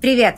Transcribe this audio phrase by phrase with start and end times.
[0.00, 0.36] Привет!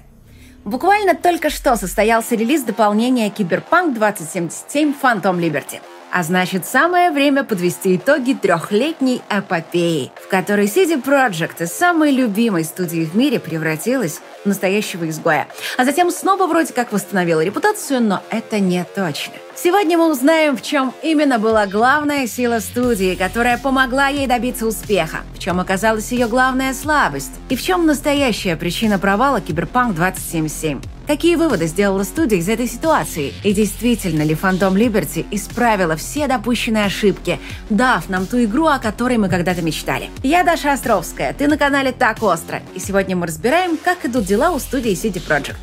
[0.64, 5.80] Буквально только что состоялся релиз дополнения Киберпанк 2077 Phantom Liberty.
[6.12, 12.64] А значит, самое время подвести итоги трехлетней эпопеи, в которой CD Projekt из самой любимой
[12.64, 15.46] студии в мире превратилась в настоящего изгоя.
[15.76, 19.34] А затем снова вроде как восстановила репутацию, но это не точно.
[19.54, 25.18] Сегодня мы узнаем, в чем именно была главная сила студии, которая помогла ей добиться успеха,
[25.34, 30.80] в чем оказалась ее главная слабость и в чем настоящая причина провала Киберпанк 2077.
[31.10, 33.34] Какие выводы сделала студия из этой ситуации?
[33.42, 39.18] И действительно ли Phantom Liberty исправила все допущенные ошибки, дав нам ту игру, о которой
[39.18, 40.08] мы когда-то мечтали?
[40.22, 44.52] Я Даша Островская, ты на канале Так Остро, и сегодня мы разбираем, как идут дела
[44.52, 45.58] у студии CD Projekt.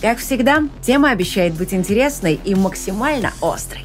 [0.00, 3.84] Как всегда, тема обещает быть интересной и максимально острой.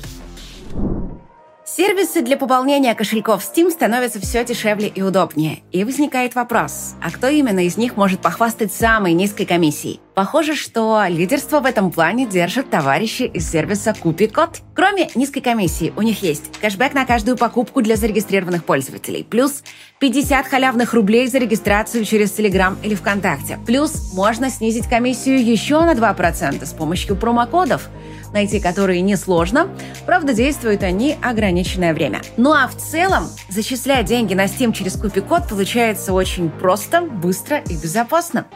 [1.64, 5.60] Сервисы для пополнения кошельков Steam становятся все дешевле и удобнее.
[5.72, 10.00] И возникает вопрос, а кто именно из них может похвастать самой низкой комиссией?
[10.18, 14.62] Похоже, что лидерство в этом плане держат товарищи из сервиса Купи-Код.
[14.74, 19.62] Кроме низкой комиссии, у них есть кэшбэк на каждую покупку для зарегистрированных пользователей, плюс
[20.00, 23.60] 50 халявных рублей за регистрацию через Telegram или ВКонтакте.
[23.68, 27.88] Плюс можно снизить комиссию еще на 2% с помощью промокодов,
[28.34, 29.70] найти которые несложно,
[30.08, 32.24] правда, действуют они ограниченное время.
[32.38, 37.78] Ну а в целом, зачислять деньги на Steam через Купи-код получается очень просто, быстро и
[37.78, 38.48] безопасно.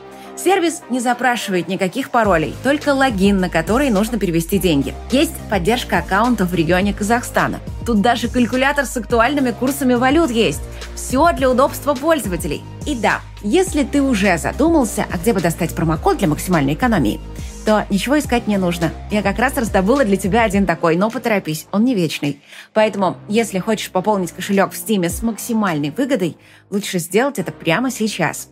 [0.44, 4.95] Сервис не запрашивает никаких паролей, только логин, на который нужно перевести деньги.
[5.11, 7.59] Есть поддержка аккаунтов в регионе Казахстана.
[7.86, 10.61] Тут даже калькулятор с актуальными курсами валют есть.
[10.95, 12.64] Все для удобства пользователей.
[12.88, 17.20] И да, если ты уже задумался, а где бы достать промокод для максимальной экономии,
[17.64, 18.92] то ничего искать не нужно.
[19.11, 22.42] Я как раз раздобыла для тебя один такой, но поторопись, он не вечный.
[22.73, 26.36] Поэтому, если хочешь пополнить кошелек в Стиме с максимальной выгодой,
[26.72, 28.50] лучше сделать это прямо сейчас.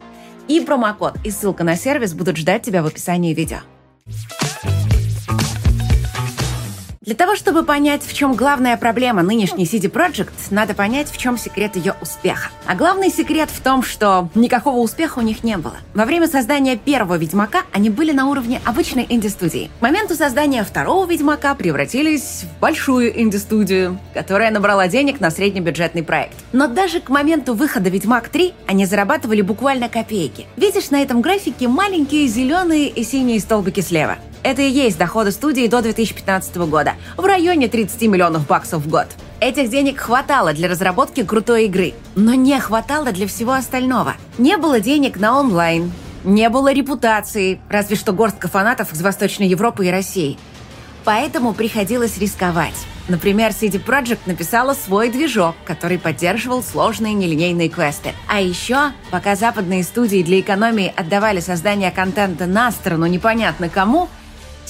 [0.49, 3.59] И промокод и ссылка на сервис будут ждать тебя в описании видео.
[7.09, 11.39] Для того, чтобы понять, в чем главная проблема нынешней CD Projekt, надо понять, в чем
[11.39, 12.51] секрет ее успеха.
[12.67, 15.77] А главный секрет в том, что никакого успеха у них не было.
[15.95, 19.71] Во время создания первого Ведьмака они были на уровне обычной инди-студии.
[19.79, 26.35] К моменту создания второго Ведьмака превратились в большую инди-студию, которая набрала денег на среднебюджетный проект.
[26.53, 30.45] Но даже к моменту выхода Ведьмак 3 они зарабатывали буквально копейки.
[30.57, 34.19] Видишь на этом графике маленькие зеленые и синие столбики слева.
[34.41, 39.07] Это и есть доходы студии до 2015 года, в районе 30 миллионов баксов в год.
[39.41, 44.15] Этих денег хватало для разработки крутой игры, но не хватало для всего остального.
[44.37, 45.91] Не было денег на онлайн,
[46.23, 50.37] не было репутации, разве что горстка фанатов из Восточной Европы и России.
[51.03, 52.75] Поэтому приходилось рисковать.
[53.07, 58.13] Например, CD Projekt написала свой движок, который поддерживал сложные нелинейные квесты.
[58.27, 64.09] А еще, пока западные студии для экономии отдавали создание контента на сторону непонятно кому,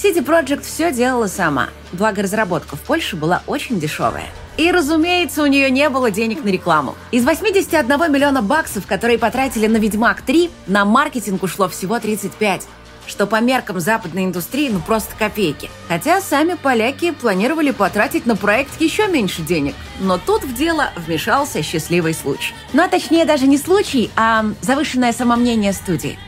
[0.02, 4.28] CD Projekt все делала сама, благо разработка в Польше была очень дешевая.
[4.56, 6.94] И, разумеется, у нее не было денег на рекламу.
[7.10, 12.66] Из 81 миллиона баксов, которые потратили на «Ведьмак 3», на маркетинг ушло всего 35
[13.06, 15.68] что по меркам западной индустрии ну просто копейки.
[15.88, 19.74] Хотя сами поляки планировали потратить на проект еще меньше денег.
[19.98, 22.54] Но тут в дело вмешался счастливый случай.
[22.72, 26.20] Ну а точнее даже не случай, а завышенное самомнение студии.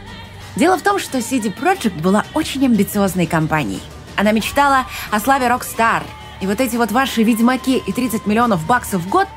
[0.55, 3.81] Дело в том, что CD Projekt была очень амбициозной компанией.
[4.17, 6.03] Она мечтала о славе Rockstar.
[6.43, 9.29] И вот эти вот ваши «Ведьмаки» и 30 миллионов баксов в год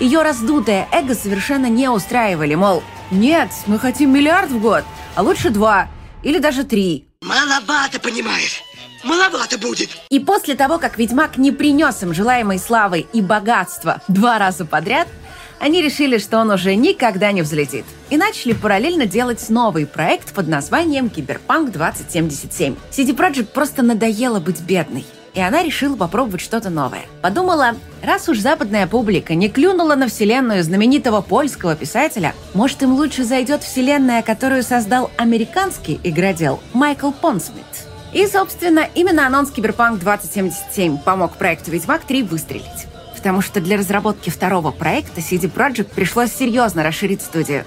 [0.00, 2.82] ее раздутое эго совершенно не устраивали, мол,
[3.12, 4.82] нет, мы хотим миллиард в год,
[5.14, 5.88] а лучше два
[6.24, 7.06] или даже три.
[7.22, 8.62] Маловато, понимаешь?
[9.04, 9.90] Маловато будет.
[10.08, 15.06] И после того, как Ведьмак не принес им желаемой славы и богатства два раза подряд–
[15.60, 17.84] они решили, что он уже никогда не взлетит.
[18.10, 22.76] И начали параллельно делать новый проект под названием «Cyberpunk 2077».
[22.90, 25.04] CD Projekt просто надоело быть бедной
[25.34, 27.02] и она решила попробовать что-то новое.
[27.20, 33.24] Подумала, раз уж западная публика не клюнула на вселенную знаменитого польского писателя, может им лучше
[33.24, 37.64] зайдет вселенная, которую создал американский игродел Майкл Пондсмит.
[38.12, 42.86] И, собственно, именно анонс Киберпанк 2077 помог проекту Ведьмак 3 выстрелить
[43.24, 47.64] потому что для разработки второго проекта CD Projekt пришлось серьезно расширить студию,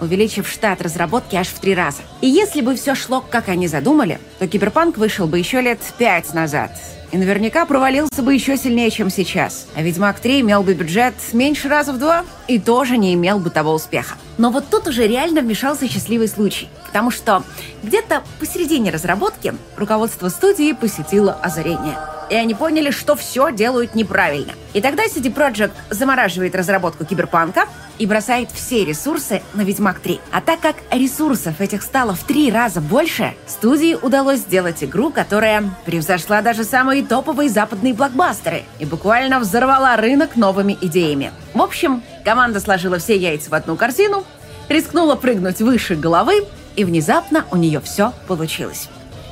[0.00, 2.02] увеличив штат разработки аж в три раза.
[2.20, 6.34] И если бы все шло, как они задумали, то Киберпанк вышел бы еще лет пять
[6.34, 6.72] назад.
[7.12, 9.68] И наверняка провалился бы еще сильнее, чем сейчас.
[9.76, 13.50] А Ведьмак 3 имел бы бюджет меньше раза в два и тоже не имел бы
[13.50, 14.16] того успеха.
[14.38, 16.68] Но вот тут уже реально вмешался счастливый случай.
[16.86, 17.42] Потому что
[17.82, 21.98] где-то посередине разработки руководство студии посетило озарение–
[22.30, 24.52] и они поняли, что все делают неправильно.
[24.74, 27.64] И тогда CD Projekt замораживает разработку Киберпанка
[27.98, 30.20] и бросает все ресурсы на Ведьмак 3.
[30.30, 35.64] А так как ресурсов этих стало в три раза больше, студии удалось сделать игру, которая
[35.84, 41.32] превзошла даже самые топовые западные блокбастеры и буквально взорвала рынок новыми идеями.
[41.54, 44.24] В общем, команда сложила все яйца в одну корзину,
[44.68, 46.46] рискнула прыгнуть выше головы,
[46.76, 48.88] и внезапно у нее все получилось.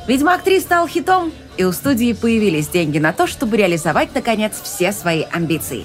[0.07, 4.93] «Ведьмак 3» стал хитом, и у студии появились деньги на то, чтобы реализовать, наконец, все
[4.93, 5.85] свои амбиции.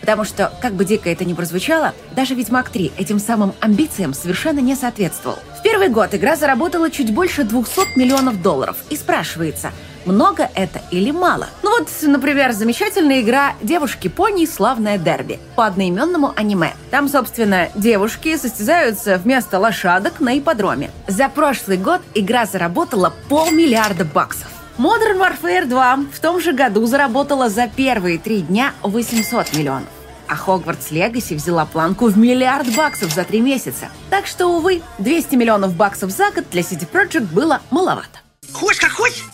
[0.00, 4.60] Потому что, как бы дико это ни прозвучало, даже «Ведьмак 3» этим самым амбициям совершенно
[4.60, 5.38] не соответствовал.
[5.58, 8.76] В первый год игра заработала чуть больше 200 миллионов долларов.
[8.88, 9.72] И спрашивается,
[10.06, 11.48] много это или мало?
[11.62, 14.46] Ну вот, например, замечательная игра «Девушки-пони.
[14.46, 16.74] Славное дерби» по одноименному аниме.
[16.90, 20.90] Там, собственно, девушки состязаются вместо лошадок на ипподроме.
[21.06, 24.48] За прошлый год игра заработала полмиллиарда баксов.
[24.78, 29.88] Modern Warfare 2 в том же году заработала за первые три дня 800 миллионов.
[30.26, 33.88] А Hogwarts Legacy взяла планку в миллиард баксов за три месяца.
[34.10, 38.20] Так что, увы, 200 миллионов баксов за год для CD Projekt было маловато.
[38.52, 39.24] Хочешь как хочешь,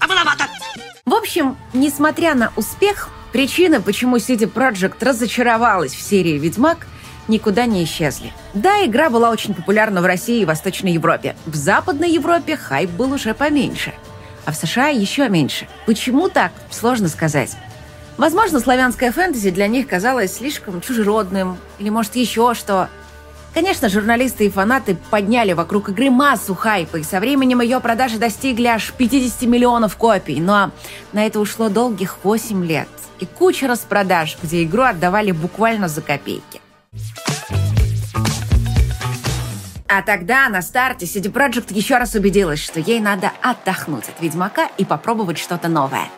[0.00, 0.44] а маловато.
[1.04, 6.86] В общем, несмотря на успех, причины, почему CD Projekt разочаровалась в серии «Ведьмак»,
[7.28, 8.32] никуда не исчезли.
[8.54, 11.36] Да, игра была очень популярна в России и Восточной Европе.
[11.46, 13.92] В Западной Европе хайп был уже поменьше–
[14.46, 15.66] а в США еще меньше.
[15.84, 16.52] Почему так?
[16.70, 17.56] Сложно сказать.
[18.16, 22.88] Возможно, славянское фэнтези для них казалось слишком чужеродным, или может еще что.
[23.56, 28.66] Конечно, журналисты и фанаты подняли вокруг игры массу хайпа, и со временем ее продажи достигли
[28.66, 30.72] аж 50 миллионов копий, но
[31.14, 32.88] на это ушло долгих 8 лет.
[33.18, 36.60] И куча распродаж, где игру отдавали буквально за копейки.
[39.88, 44.68] А тогда на старте CD Projekt еще раз убедилась, что ей надо отдохнуть от Ведьмака
[44.76, 46.10] и попробовать что-то новое.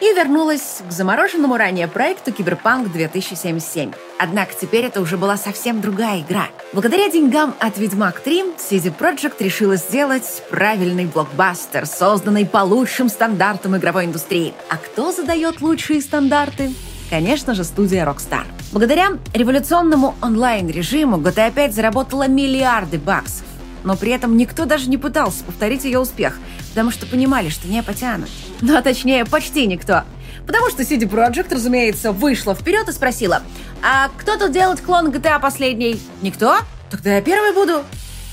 [0.00, 3.92] И вернулась к замороженному ранее проекту Киберпанк 2077.
[4.18, 6.48] Однако теперь это уже была совсем другая игра.
[6.72, 13.76] Благодаря деньгам от Ведьмак 3 CD Projekt решила сделать правильный блокбастер, созданный по лучшим стандартам
[13.76, 14.54] игровой индустрии.
[14.70, 16.72] А кто задает лучшие стандарты?
[17.10, 18.44] Конечно же, студия Rockstar.
[18.72, 23.49] Благодаря революционному онлайн-режиму GTA 5 заработала миллиарды баксов.
[23.84, 26.38] Но при этом никто даже не пытался повторить ее успех,
[26.70, 28.28] потому что понимали, что не потянут.
[28.60, 30.02] Ну, а точнее, почти никто.
[30.46, 33.42] Потому что CD Projekt, разумеется, вышла вперед и спросила,
[33.82, 36.00] а кто тут делает клон GTA последний?
[36.22, 36.56] Никто?
[36.90, 37.84] Тогда я первый буду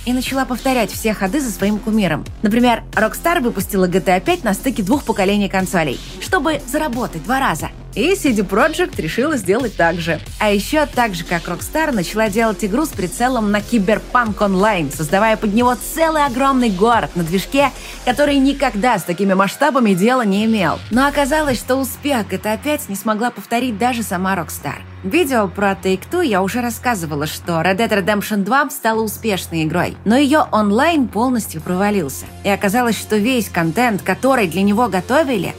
[0.08, 2.26] и начала повторять все ходы за своим кумиром.
[2.42, 7.70] Например, Rockstar выпустила GTA 5 на стыке двух поколений консолей, чтобы заработать два раза.
[7.98, 10.20] И CD Projekt решила сделать так же.
[10.40, 15.36] А еще так же, как Rockstar, начала делать игру с прицелом на Киберпанк онлайн, создавая
[15.36, 17.72] под него целый огромный город на движке,
[18.06, 20.78] который никогда с такими масштабами дела не имел.
[20.92, 24.76] Но оказалось, что успех GTA 5 не смогла повторить даже сама Rockstar.
[25.02, 29.98] В видео про Take-Two я уже рассказывала, что Red Dead Redemption 2 стала успешной игрой,
[30.06, 32.28] но ее онлайн полностью провалился.
[32.44, 35.56] И оказалось, что весь контент, который для него готовили,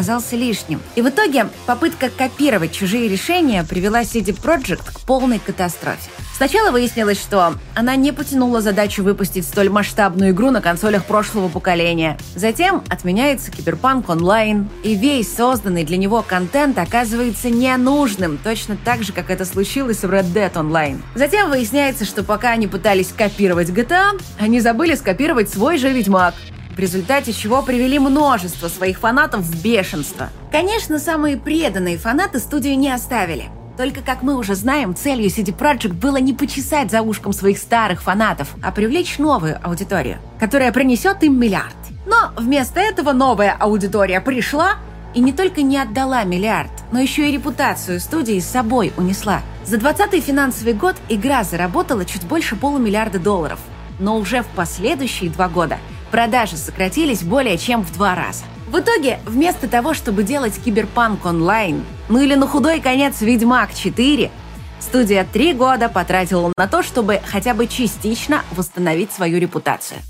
[0.00, 0.80] оказался лишним.
[0.94, 6.10] И в итоге попытка копировать чужие решения привела CD Projekt к полной катастрофе.
[6.34, 12.16] Сначала выяснилось, что она не потянула задачу выпустить столь масштабную игру на консолях прошлого поколения.
[12.34, 19.12] Затем отменяется Киберпанк онлайн, и весь созданный для него контент оказывается ненужным, точно так же,
[19.12, 21.02] как это случилось в Red Dead Online.
[21.14, 26.34] Затем выясняется, что пока они пытались копировать GTA, они забыли скопировать свой же Ведьмак
[26.74, 30.30] в результате чего привели множество своих фанатов в бешенство.
[30.50, 33.50] Конечно, самые преданные фанаты студию не оставили.
[33.76, 38.02] Только, как мы уже знаем, целью CD Projekt было не почесать за ушком своих старых
[38.02, 41.74] фанатов, а привлечь новую аудиторию, которая принесет им миллиард.
[42.06, 44.74] Но вместо этого новая аудитория пришла
[45.14, 49.42] и не только не отдала миллиард, но еще и репутацию студии с собой унесла.
[49.64, 53.60] За 20 финансовый год игра заработала чуть больше полумиллиарда долларов.
[53.98, 55.78] Но уже в последующие два года
[56.10, 58.44] продажи сократились более чем в два раза.
[58.68, 64.30] В итоге, вместо того, чтобы делать Киберпанк онлайн, ну или на худой конец Ведьмак 4,
[64.78, 70.00] студия три года потратила на то, чтобы хотя бы частично восстановить свою репутацию.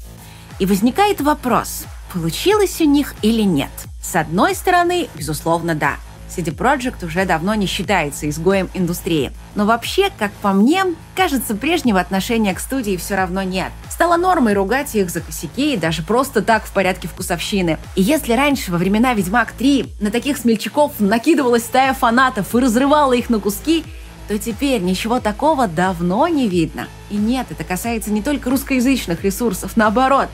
[0.58, 3.70] И возникает вопрос, получилось у них или нет?
[4.02, 5.96] С одной стороны, безусловно, да–
[6.30, 9.32] CD Projekt уже давно не считается изгоем индустрии.
[9.54, 10.84] Но вообще, как по мне,
[11.14, 13.72] кажется, прежнего отношения к студии все равно нет.
[13.90, 17.78] Стало нормой ругать их за косяки и даже просто так в порядке вкусовщины.
[17.96, 23.12] И если раньше, во времена «Ведьмак 3», на таких смельчаков накидывалась стая фанатов и разрывала
[23.12, 23.84] их на куски,
[24.28, 26.86] то теперь ничего такого давно не видно.
[27.10, 30.28] И нет, это касается не только русскоязычных ресурсов, наоборот.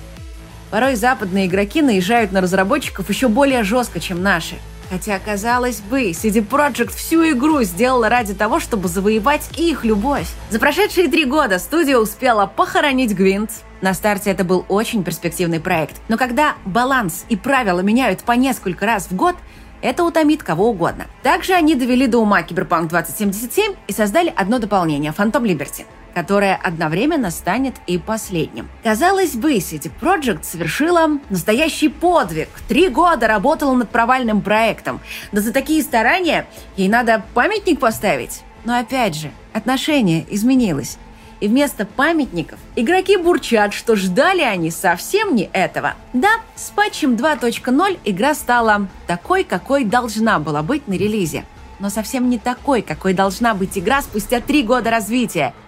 [0.71, 4.57] Порой западные игроки наезжают на разработчиков еще более жестко, чем наши.
[4.91, 10.29] Хотя, казалось бы, CD Projekt всю игру сделала ради того, чтобы завоевать их любовь.
[10.51, 13.51] За прошедшие три года студия успела похоронить Гвинт.
[13.81, 15.97] На старте это был очень перспективный проект.
[16.09, 19.37] Но когда баланс и правила меняют по несколько раз в год,
[19.83, 21.07] это утомит кого угодно.
[21.23, 25.85] Также они довели до ума Киберпанк 2077 и создали одно дополнение– Phantom Liberty
[26.17, 28.71] которое одновременно станет и последним.
[28.83, 32.49] Казалось бы, City Project совершила настоящий подвиг.
[32.69, 35.03] Три года работала над провальным проектом.
[35.33, 38.41] Да за такие старания ей надо памятник поставить.
[38.65, 40.97] Но опять же, отношение изменилось.
[41.41, 45.97] И вместо памятников игроки бурчат, что ждали они совсем не этого.
[46.15, 51.45] Да, с патчем 2.0 игра стала такой, какой должна была быть на релизе.
[51.79, 55.53] Но совсем не такой, какой должна быть игра спустя три года развития–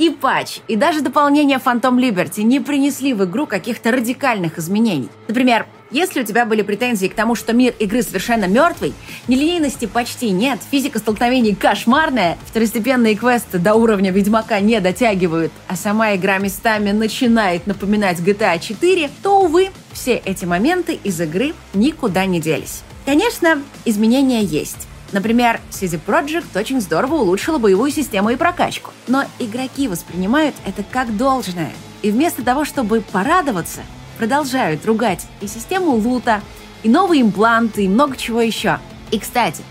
[0.00, 5.10] и патч, и даже дополнение Phantom Liberty не принесли в игру каких-то радикальных изменений.
[5.28, 8.94] Например, если у тебя были претензии к тому, что мир игры совершенно мертвый,
[9.28, 16.14] нелинейности почти нет, физика столкновений кошмарная, второстепенные квесты до уровня Ведьмака не дотягивают, а сама
[16.16, 22.40] игра местами начинает напоминать GTA 4, то, увы, все эти моменты из игры никуда не
[22.40, 22.80] делись.
[23.04, 24.88] Конечно, изменения есть.
[25.12, 28.92] Например, CD Projekt очень здорово улучшила боевую систему и прокачку.
[29.08, 31.72] Но игроки воспринимают это как должное.
[32.02, 33.80] И вместо того, чтобы порадоваться,
[34.18, 36.42] продолжают ругать и систему лута,
[36.82, 38.78] и новые импланты, и много чего еще.
[39.10, 39.62] И, кстати,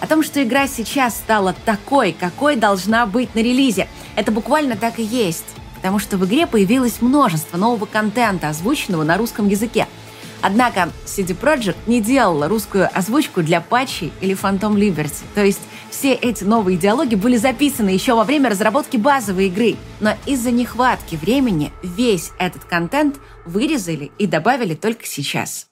[0.00, 3.88] о том, что игра сейчас стала такой, какой должна быть на релизе.
[4.14, 5.46] Это буквально так и есть.
[5.76, 9.88] Потому что в игре появилось множество нового контента, озвученного на русском языке–
[10.42, 15.22] Однако CD Projekt не делала русскую озвучку для патчей или Phantom Liberty.
[15.34, 19.76] То есть все эти новые диалоги были записаны еще во время разработки базовой игры.
[20.00, 25.68] Но из-за нехватки времени весь этот контент вырезали и добавили только сейчас.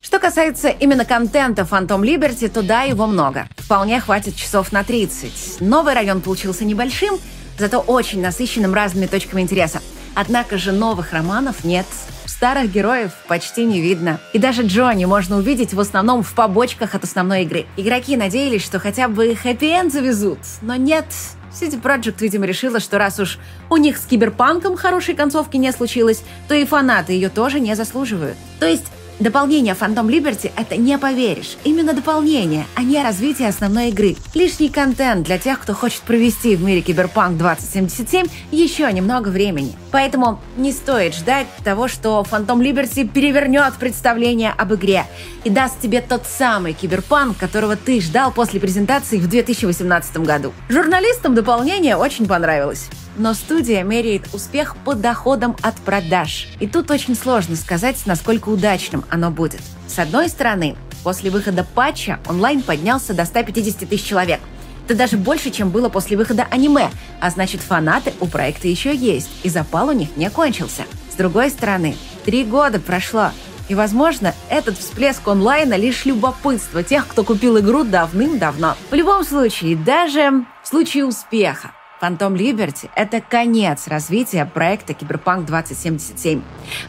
[0.00, 3.48] Что касается именно контента Phantom Liberty, то да, его много.
[3.56, 5.60] Вполне хватит часов на 30.
[5.60, 7.18] Новый район получился небольшим,
[7.58, 9.80] зато очень насыщенным разными точками интереса.
[10.14, 11.86] Однако же новых романов нет.
[12.26, 14.20] Старых героев почти не видно.
[14.32, 17.66] И даже Джонни можно увидеть в основном в побочках от основной игры.
[17.76, 21.06] Игроки надеялись, что хотя бы хэппи-энд завезут, но нет.
[21.52, 23.38] CD Projekt, видимо, решила, что раз уж
[23.70, 28.36] у них с киберпанком хорошей концовки не случилось, то и фанаты ее тоже не заслуживают.
[28.58, 28.86] То есть
[29.20, 31.56] Дополнение Phantom Liberty— это не поверишь.
[31.62, 34.16] Именно дополнение, а не развитие основной игры.
[34.34, 39.76] Лишний контент для тех, кто хочет провести в мире Киберпанк 2077 еще немного времени.
[39.92, 45.06] Поэтому не стоит ждать того, что Phantom Liberty перевернет представление об игре
[45.44, 50.52] и даст тебе тот самый Киберпанк, которого ты ждал после презентации в 2018 году.
[50.68, 56.48] Журналистам дополнение очень понравилось но студия меряет успех по доходам от продаж.
[56.60, 59.60] И тут очень сложно сказать, насколько удачным оно будет.
[59.86, 64.40] С одной стороны, после выхода патча онлайн поднялся до 150 тысяч человек.
[64.86, 66.90] Это даже больше, чем было после выхода аниме,
[67.20, 70.84] а значит фанаты у проекта еще есть, и запал у них не кончился.
[71.10, 73.30] С другой стороны, три года прошло,
[73.68, 78.76] и, возможно, этот всплеск онлайна лишь любопытство тех, кто купил игру давным-давно.
[78.90, 81.70] В любом случае, даже в случае успеха,
[82.04, 86.42] Phantom Liberty— это конец развития проекта Cyberpunk 2077.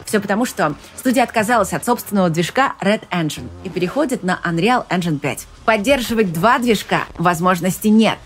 [0.04, 5.18] Все потому, что студия отказалась от собственного движка Red Engine и переходит на Unreal Engine
[5.18, 5.46] 5.
[5.64, 8.18] Поддерживать два движка возможности нет.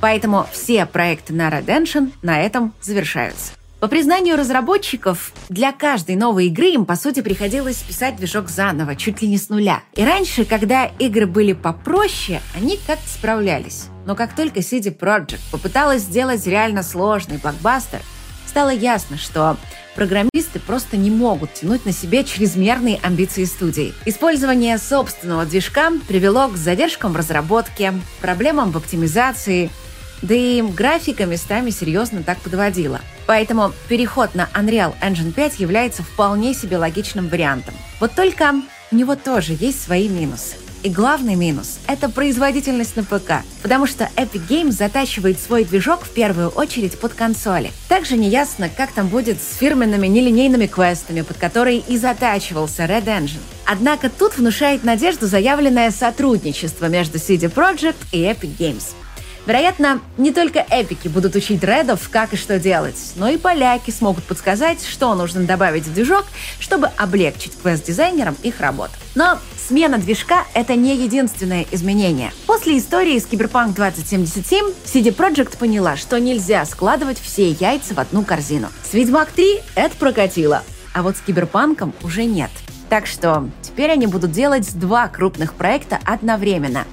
[0.00, 3.52] Поэтому все проекты на Red Engine на этом завершаются.
[3.82, 9.22] По признанию разработчиков, для каждой новой игры им, по сути, приходилось писать движок заново, чуть
[9.22, 9.82] ли не с нуля.
[9.94, 13.86] И раньше, когда игры были попроще, они как-то справлялись.
[14.06, 17.98] Но как только CD Projekt попыталась сделать реально сложный блокбастер,
[18.46, 19.56] стало ясно, что
[19.96, 23.94] программисты просто не могут тянуть на себе чрезмерные амбиции студии.
[24.04, 29.70] Использование собственного движка привело к задержкам в разработке, проблемам в оптимизации–
[30.22, 33.00] да и графика местами серьезно так подводила.
[33.26, 37.74] Поэтому переход на Unreal Engine 5 является вполне себе логичным вариантом.
[38.00, 38.54] Вот только
[38.90, 40.56] у него тоже есть свои минусы.
[40.82, 46.10] И главный минус— это производительность на ПК, потому что Epic Games затачивает свой движок в
[46.10, 47.70] первую очередь под консоли.
[47.88, 53.38] Также неясно, как там будет с фирменными нелинейными квестами, под которые и затачивался Red Engine.
[53.64, 58.94] Однако тут внушает надежду заявленное сотрудничество между CD Projekt и Epic Games—
[59.46, 64.24] Вероятно, не только эпики будут учить редов, как и что делать, но и поляки смогут
[64.24, 66.24] подсказать, что нужно добавить в движок,
[66.60, 68.92] чтобы облегчить квест-дизайнерам их работу.
[69.16, 72.32] Но смена движка— это не единственное изменение.
[72.46, 78.24] После истории с Cyberpunk 2077 CD Projekt поняла, что нельзя складывать все яйца в одну
[78.24, 78.68] корзину.
[78.88, 80.62] С Ведьмак 3 это прокатило,
[80.94, 82.50] а вот с Киберпанком уже нет.
[82.88, 86.84] Так что теперь они будут делать два крупных проекта одновременно.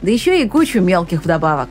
[0.00, 1.68] Да еще и кучу мелких вдобавок.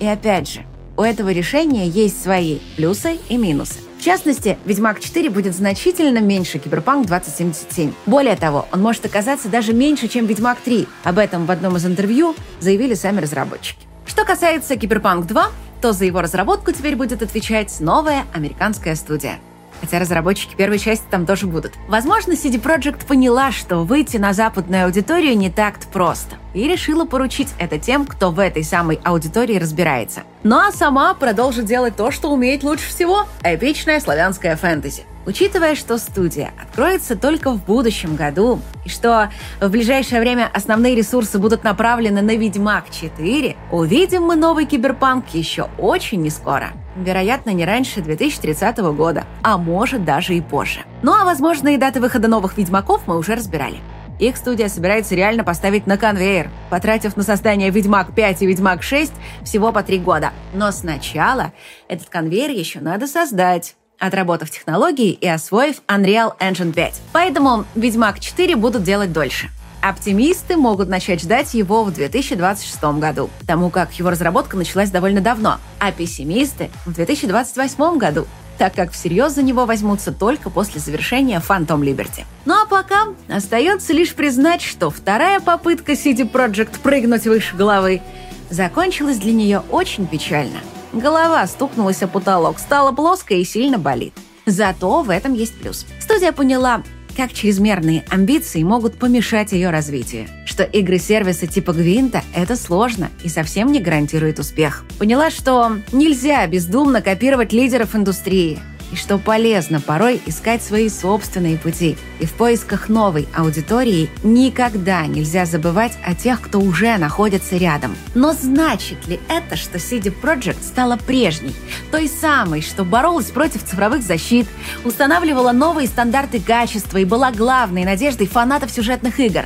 [0.00, 0.64] И опять же,
[0.96, 3.78] у этого решения есть свои плюсы и минусы.
[3.98, 7.92] В частности, «Ведьмак 4» будет значительно меньше «Cyberpunk 2077».
[8.06, 10.86] Более того, он может оказаться даже меньше, чем «Ведьмак 3».
[11.02, 13.80] Об этом в одном из интервью заявили сами разработчики.
[14.06, 15.42] Что касается «Cyberpunk 2»,
[15.80, 19.38] то за его разработку теперь будет отвечать новая американская студия.
[19.80, 21.74] Хотя разработчики первой части там тоже будут.
[21.88, 26.36] Возможно, CD Projekt поняла, что выйти на западную аудиторию не так-то просто.
[26.54, 30.22] И решила поручить это тем, кто в этой самой аудитории разбирается.
[30.42, 35.04] Ну а сама продолжит делать то, что умеет лучше всего– эпичная славянская фэнтези.
[35.28, 39.30] Учитывая, что студия откроется только в будущем году, и что
[39.60, 45.68] в ближайшее время основные ресурсы будут направлены на «Ведьмак 4», увидим мы новый киберпанк еще
[45.76, 46.70] очень не скоро.
[46.96, 50.80] Вероятно, не раньше 2030 года, а может даже и позже.
[51.02, 53.80] Ну а возможные даты выхода новых «Ведьмаков» мы уже разбирали.
[54.18, 59.12] Их студия собирается реально поставить на конвейер, потратив на создание «Ведьмак 5» и «Ведьмак 6»
[59.44, 60.32] всего по три года.
[60.54, 61.52] Но сначала
[61.86, 67.00] этот конвейер еще надо создать отработав технологии и освоив Unreal Engine 5.
[67.12, 69.50] Поэтому «Ведьмак 4» будут делать дольше.
[69.80, 75.58] Оптимисты могут начать ждать его в 2026 году, тому как его разработка началась довольно давно,
[75.78, 78.26] а пессимисты— в 2028 году,
[78.58, 82.24] так как всерьез за него возьмутся только после завершения Phantom Liberty.
[82.44, 88.02] Ну а пока остается лишь признать, что вторая попытка CD Projekt прыгнуть выше головы
[88.50, 90.58] закончилась для нее очень печально—
[90.92, 94.14] Голова стукнулась о потолок, стала плоской и сильно болит.
[94.46, 95.86] Зато в этом есть плюс.
[96.00, 96.82] Студия поняла,
[97.16, 100.28] как чрезмерные амбиции могут помешать ее развитию.
[100.46, 104.84] Что игры-сервисы типа Гвинта— это сложно и совсем не гарантирует успех.
[104.98, 108.58] Поняла, что нельзя бездумно копировать лидеров индустрии,
[108.92, 111.96] и что полезно порой искать свои собственные пути.
[112.20, 117.96] И в поисках новой аудитории никогда нельзя забывать о тех, кто уже находится рядом.
[118.14, 121.54] Но значит ли это, что CD Projekt стала прежней,
[121.90, 124.46] той самой, что боролась против цифровых защит,
[124.84, 129.44] устанавливала новые стандарты качества и была главной надеждой фанатов сюжетных игр?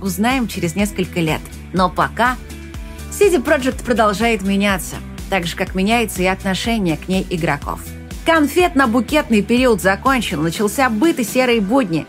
[0.00, 1.40] Узнаем через несколько лет.
[1.72, 2.36] Но пока
[3.10, 4.96] CD Projekt продолжает меняться,
[5.30, 7.80] так же, как меняется и отношение к ней игроков.
[8.24, 12.06] Конфетно-букетный период закончен, начался быт и серые будни.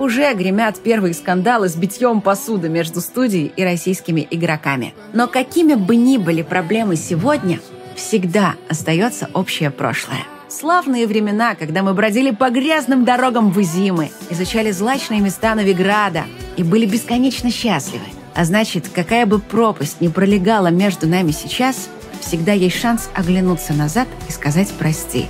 [0.00, 4.94] Уже гремят первые скандалы с битьем посуды между студией и российскими игроками.
[5.12, 7.60] Но какими бы ни были проблемы сегодня,
[7.94, 10.24] всегда остается общее прошлое.
[10.48, 16.24] Славные времена, когда мы бродили по грязным дорогам в Изимы, изучали злачные места Новиграда
[16.56, 18.06] и были бесконечно счастливы.
[18.34, 21.88] А значит, какая бы пропасть ни пролегала между нами сейчас,
[22.20, 25.28] всегда есть шанс оглянуться назад и сказать «прости»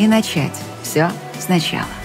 [0.00, 1.99] и начать все сначала.